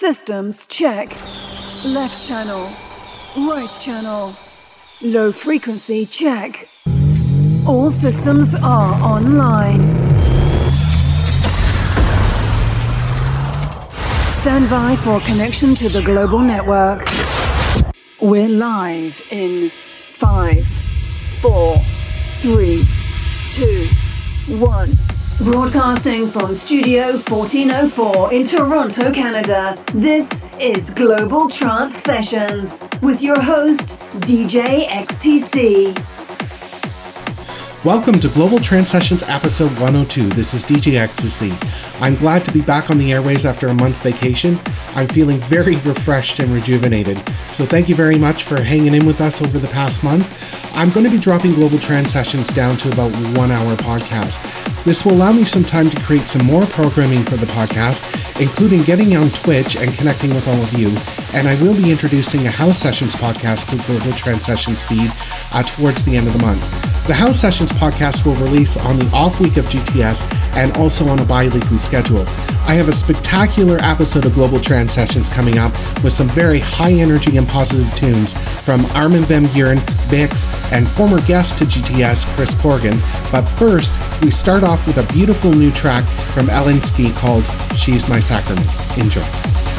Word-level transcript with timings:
Systems 0.00 0.64
check. 0.66 1.08
Left 1.84 2.28
channel. 2.28 2.70
Right 3.36 3.68
channel. 3.80 4.32
Low 5.02 5.32
frequency 5.32 6.06
check. 6.06 6.68
All 7.66 7.90
systems 7.90 8.54
are 8.54 8.94
online. 9.02 9.80
Stand 14.30 14.70
by 14.70 14.94
for 15.02 15.18
connection 15.18 15.74
to 15.74 15.88
the 15.88 16.02
global 16.04 16.38
network. 16.38 17.04
We're 18.20 18.48
live 18.48 19.20
in 19.32 19.68
five, 19.68 20.64
four, 21.42 21.76
three, 22.38 22.84
two, 23.50 24.64
one. 24.64 25.07
Broadcasting 25.40 26.26
from 26.26 26.52
Studio 26.52 27.12
1404 27.12 28.32
in 28.34 28.42
Toronto, 28.42 29.12
Canada, 29.12 29.76
this 29.94 30.48
is 30.58 30.92
Global 30.92 31.48
Trance 31.48 31.94
Sessions 31.94 32.84
with 33.02 33.22
your 33.22 33.40
host, 33.40 34.00
DJ 34.26 34.86
XTC. 34.88 36.27
Welcome 37.88 38.20
to 38.20 38.28
Global 38.28 38.58
Trance 38.58 38.90
Sessions 38.90 39.22
episode 39.22 39.70
102. 39.80 40.28
This 40.28 40.52
is 40.52 40.62
DJ 40.62 40.98
Ecstasy. 40.98 41.54
I'm 42.02 42.16
glad 42.16 42.44
to 42.44 42.52
be 42.52 42.60
back 42.60 42.90
on 42.90 42.98
the 42.98 43.14
airways 43.14 43.46
after 43.46 43.68
a 43.68 43.72
month 43.72 44.02
vacation. 44.02 44.58
I'm 44.94 45.08
feeling 45.08 45.38
very 45.38 45.76
refreshed 45.76 46.38
and 46.38 46.50
rejuvenated. 46.50 47.16
So 47.56 47.64
thank 47.64 47.88
you 47.88 47.94
very 47.94 48.18
much 48.18 48.44
for 48.44 48.60
hanging 48.60 48.92
in 48.92 49.06
with 49.06 49.22
us 49.22 49.40
over 49.40 49.58
the 49.58 49.68
past 49.68 50.04
month. 50.04 50.28
I'm 50.76 50.90
going 50.90 51.06
to 51.06 51.10
be 51.10 51.18
dropping 51.18 51.54
Global 51.54 51.78
Trance 51.78 52.12
Sessions 52.12 52.52
down 52.52 52.76
to 52.76 52.92
about 52.92 53.10
one 53.38 53.50
hour 53.50 53.74
podcast. 53.76 54.84
This 54.84 55.06
will 55.06 55.12
allow 55.12 55.32
me 55.32 55.44
some 55.44 55.64
time 55.64 55.88
to 55.88 56.02
create 56.02 56.28
some 56.28 56.44
more 56.44 56.66
programming 56.66 57.24
for 57.24 57.36
the 57.36 57.46
podcast, 57.46 58.04
including 58.38 58.82
getting 58.82 59.16
on 59.16 59.30
Twitch 59.30 59.76
and 59.76 59.90
connecting 59.94 60.28
with 60.34 60.46
all 60.46 60.60
of 60.60 60.72
you. 60.74 60.88
And 61.32 61.48
I 61.48 61.56
will 61.62 61.74
be 61.74 61.90
introducing 61.90 62.46
a 62.46 62.50
House 62.50 62.76
Sessions 62.76 63.14
podcast 63.14 63.70
to 63.70 63.86
Global 63.86 64.14
Trance 64.18 64.44
Sessions 64.44 64.82
feed 64.82 65.10
uh, 65.54 65.62
towards 65.62 66.04
the 66.04 66.18
end 66.18 66.26
of 66.26 66.34
the 66.34 66.44
month. 66.44 66.88
The 67.08 67.14
House 67.14 67.40
Sessions 67.40 67.72
podcast 67.78 68.26
will 68.26 68.34
release 68.34 68.76
on 68.76 68.98
the 68.98 69.08
off 69.14 69.40
week 69.40 69.56
of 69.56 69.64
GTS 69.66 70.22
and 70.56 70.76
also 70.76 71.06
on 71.06 71.18
a 71.20 71.24
bi 71.24 71.48
weekly 71.48 71.78
schedule. 71.78 72.24
I 72.66 72.74
have 72.74 72.88
a 72.88 72.92
spectacular 72.92 73.78
episode 73.80 74.26
of 74.26 74.34
Global 74.34 74.60
Trance 74.60 74.92
Sessions 74.92 75.28
coming 75.28 75.58
up 75.58 75.72
with 76.02 76.12
some 76.12 76.28
very 76.28 76.58
high 76.58 76.92
energy 76.92 77.36
and 77.36 77.46
positive 77.48 77.92
tunes 77.96 78.34
from 78.62 78.84
Armin 78.86 79.22
van 79.22 79.44
Buuren, 79.46 79.78
Bixx, 80.10 80.72
and 80.72 80.86
former 80.86 81.20
guest 81.22 81.58
to 81.58 81.64
GTS, 81.64 82.26
Chris 82.34 82.54
Corrigan. 82.54 82.98
But 83.30 83.42
first, 83.42 83.96
we 84.22 84.30
start 84.30 84.64
off 84.64 84.86
with 84.86 84.98
a 84.98 85.12
beautiful 85.12 85.52
new 85.52 85.70
track 85.70 86.04
from 86.34 86.46
Elenski 86.48 87.14
called 87.16 87.44
She's 87.76 88.08
My 88.08 88.20
Sacrament. 88.20 88.68
Enjoy. 88.98 89.77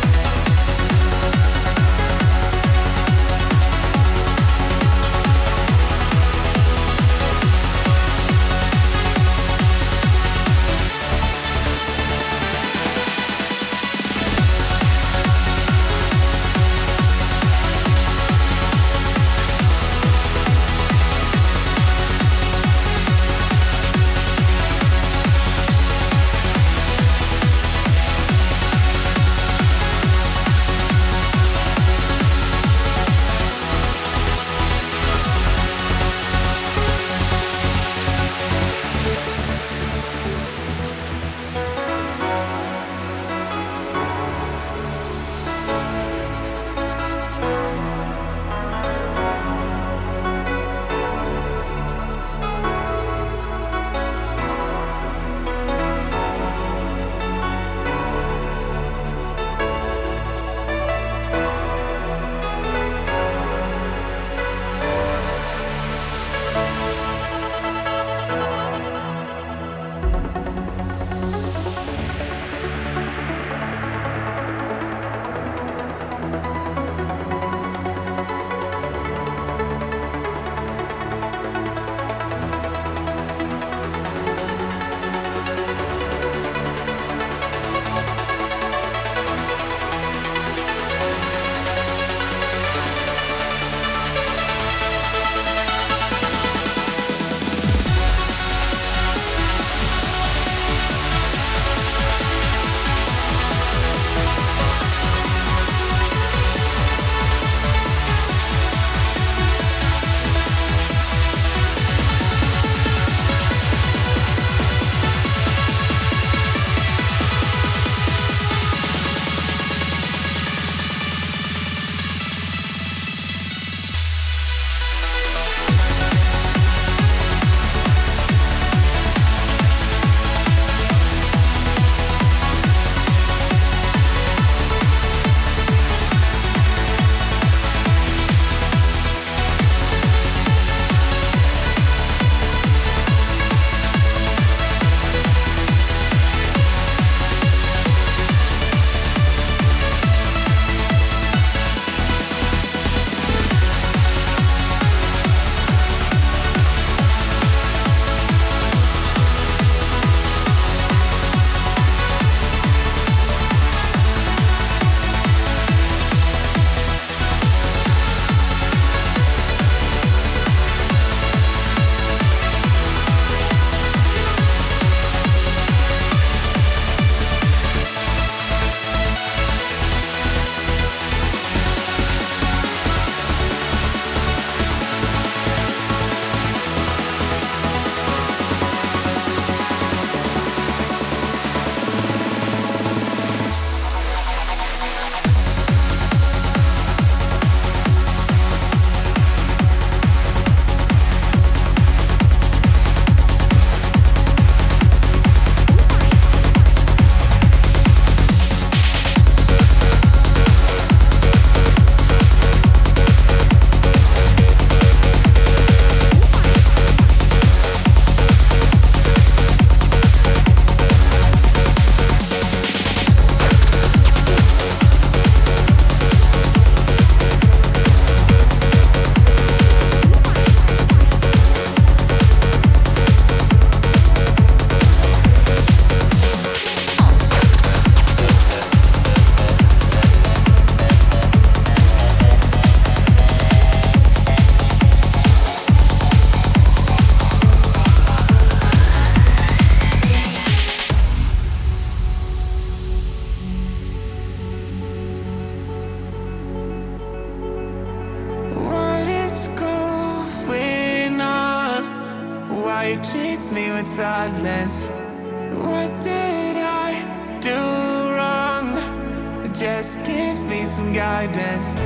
some 270.74 270.92
guidance. 270.92 271.76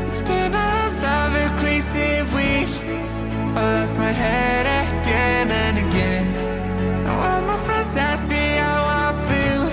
It's 0.00 0.22
been 0.22 0.54
a 0.54 0.72
lovely, 1.04 1.46
crazy 1.60 2.24
week. 2.32 2.72
I 3.52 3.60
lost 3.76 3.98
my 3.98 4.10
head 4.10 4.64
again 4.64 5.50
and 5.50 5.76
again. 5.76 6.26
Now 7.04 7.16
all 7.20 7.42
my 7.42 7.58
friends 7.58 7.94
ask 7.94 8.26
me 8.26 8.44
how 8.64 8.80
I 9.04 9.08
feel. 9.28 9.64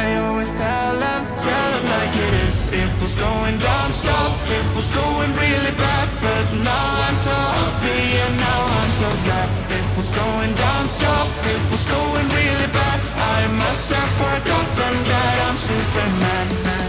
I 0.00 0.06
always 0.24 0.50
tell 0.54 0.96
them, 0.96 1.22
tell 1.36 1.68
them 1.74 1.84
like 1.84 2.14
it 2.24 2.34
is. 2.48 2.72
It 2.72 2.88
was 3.02 3.14
going 3.14 3.58
down 3.58 3.92
south, 3.92 4.40
it 4.58 4.66
was 4.74 4.88
going 4.96 5.30
really 5.36 5.74
bad, 5.76 6.08
but 6.24 6.46
now 6.64 6.88
I'm 7.04 7.16
so 7.16 7.36
happy 7.60 8.00
and 8.24 8.34
now 8.48 8.60
I'm 8.80 8.92
so 9.02 9.08
glad. 9.28 9.48
It 9.76 9.86
was 9.94 10.08
going 10.08 10.54
down 10.54 10.88
south, 10.88 11.36
it 11.52 11.62
was 11.70 11.84
going 11.84 12.28
really 12.32 12.70
bad. 12.72 12.98
I 13.36 13.40
must 13.60 13.92
have 13.92 14.12
forgotten 14.24 14.94
that 15.10 15.34
I'm 15.46 15.56
Superman. 15.58 16.85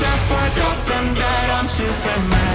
I 0.00 0.16
forgotten 0.30 1.14
that 1.14 1.50
I'm 1.58 1.66
Superman. 1.66 2.47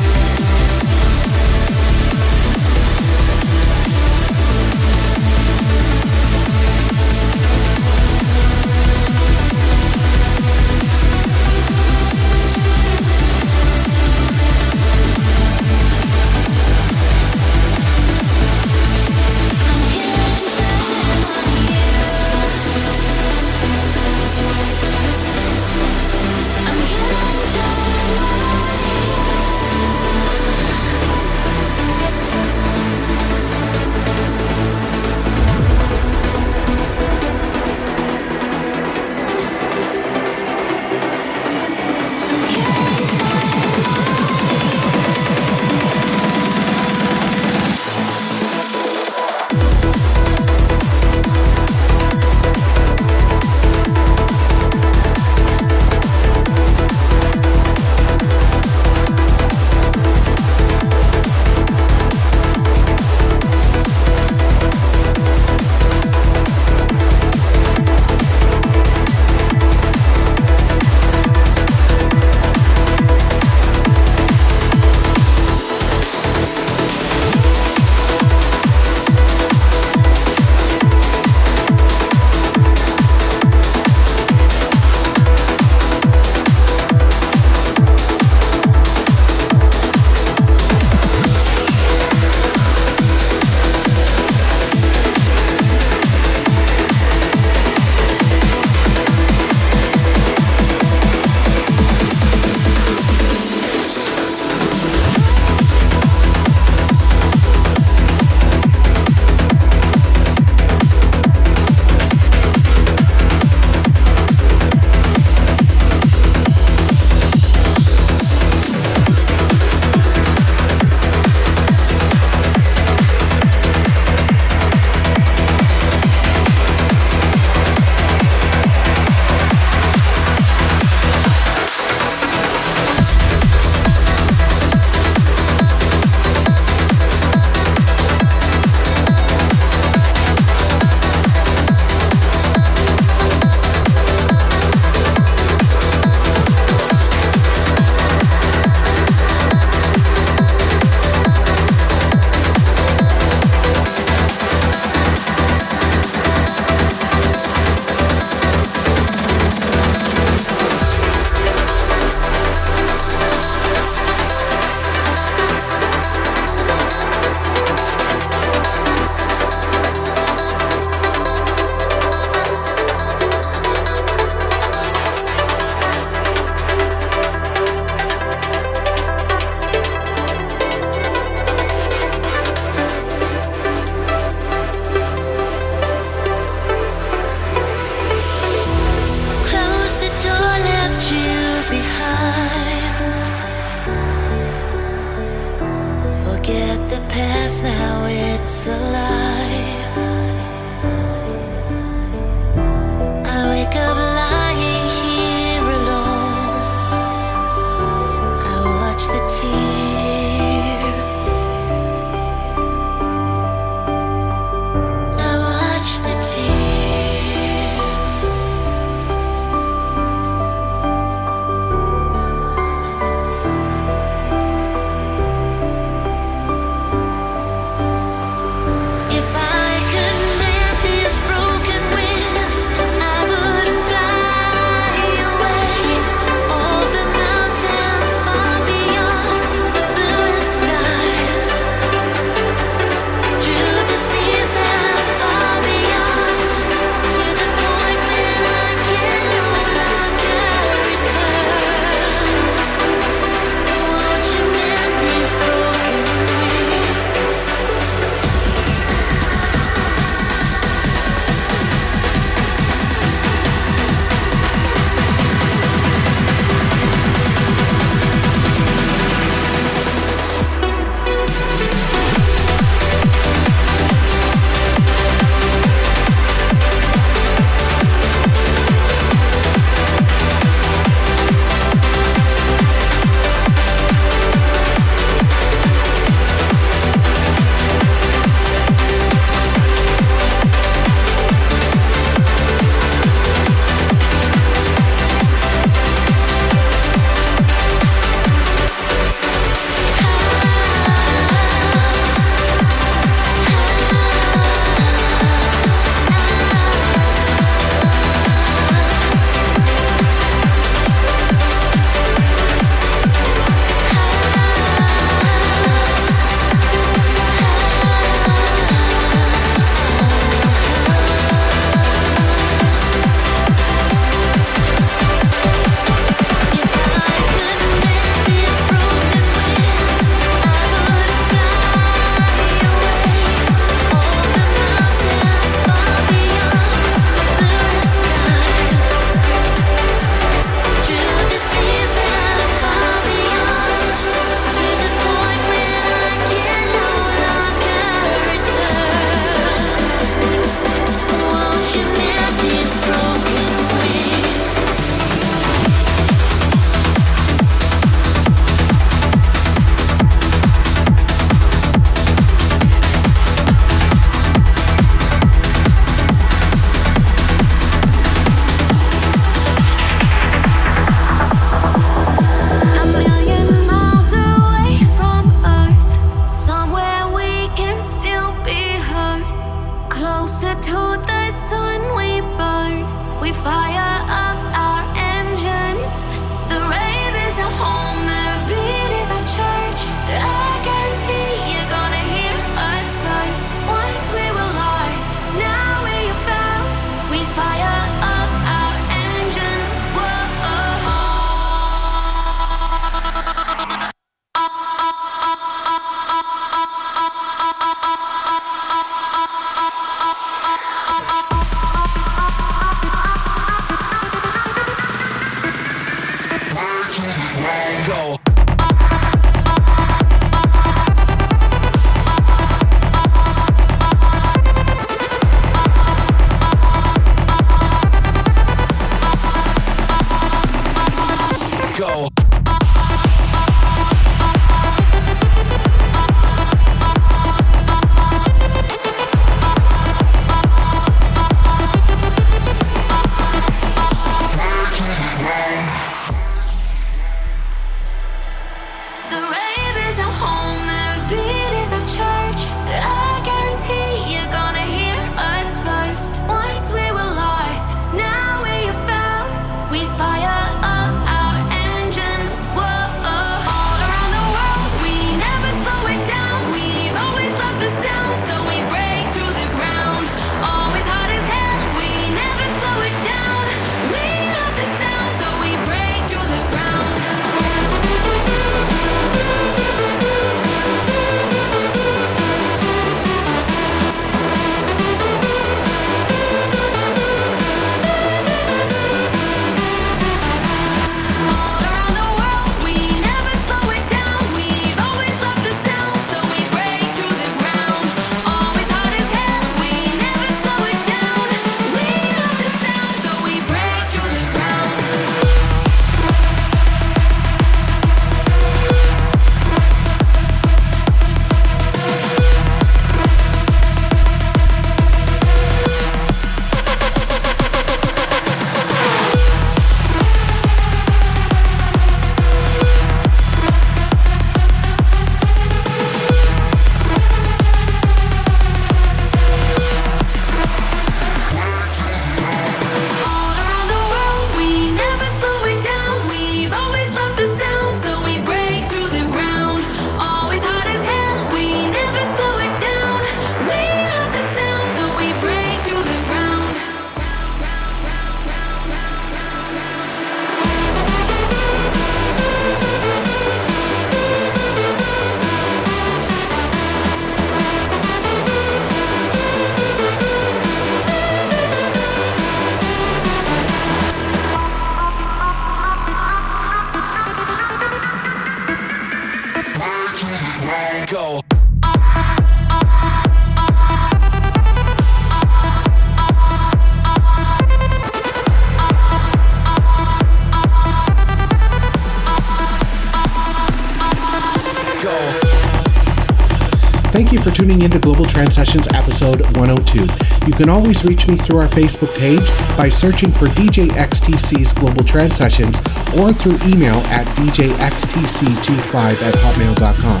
Can 590.40 590.48
always 590.48 590.82
reach 590.86 591.06
me 591.06 591.18
through 591.18 591.36
our 591.36 591.48
Facebook 591.48 591.94
page 591.98 592.26
by 592.56 592.70
searching 592.70 593.10
for 593.10 593.26
DJ 593.26 593.68
XTC's 593.68 594.54
Global 594.54 594.82
Trance 594.82 595.18
Sessions 595.18 595.58
or 596.00 596.14
through 596.14 596.38
email 596.50 596.76
at 596.88 597.06
djxtc25 597.08 598.74
at 598.74 599.14
hotmail.com. 599.16 600.00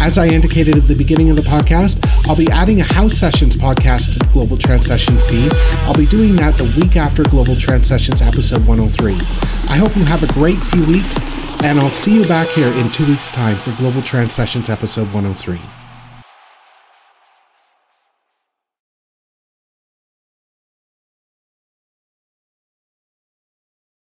As 0.00 0.18
I 0.18 0.28
indicated 0.28 0.76
at 0.76 0.86
the 0.86 0.94
beginning 0.94 1.30
of 1.30 1.36
the 1.36 1.42
podcast, 1.42 1.98
I'll 2.28 2.36
be 2.36 2.48
adding 2.52 2.80
a 2.80 2.84
House 2.84 3.14
Sessions 3.14 3.56
podcast 3.56 4.12
to 4.12 4.20
the 4.20 4.28
Global 4.32 4.56
Trance 4.56 4.86
Sessions 4.86 5.26
feed. 5.26 5.50
I'll 5.78 5.94
be 5.94 6.06
doing 6.06 6.36
that 6.36 6.54
the 6.54 6.72
week 6.80 6.96
after 6.96 7.24
Global 7.24 7.56
Trance 7.56 7.88
Sessions 7.88 8.22
episode 8.22 8.64
103. 8.68 9.14
I 9.68 9.78
hope 9.78 9.96
you 9.96 10.04
have 10.04 10.22
a 10.22 10.32
great 10.32 10.58
few 10.58 10.86
weeks, 10.86 11.18
and 11.64 11.80
I'll 11.80 11.90
see 11.90 12.14
you 12.14 12.28
back 12.28 12.46
here 12.46 12.68
in 12.68 12.88
two 12.92 13.08
weeks' 13.08 13.32
time 13.32 13.56
for 13.56 13.72
Global 13.78 14.02
Trance 14.02 14.32
Sessions 14.32 14.70
episode 14.70 15.12
103. 15.12 15.81